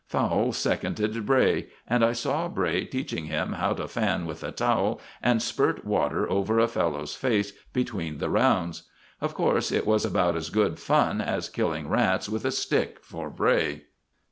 [0.07, 4.99] Fowle seconded Bray, and I saw Bray teaching him how to fan with a towel
[5.21, 8.89] and spurt water over a fellow's face between the rounds.
[9.21, 13.29] Of course, it was about as good fun as killing rats with a stick for
[13.29, 13.83] Bray.